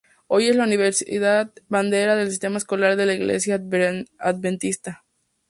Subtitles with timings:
[0.25, 3.61] Hoy es la universidad bandera del sistema escolar de la Iglesia
[4.17, 5.03] Adventista.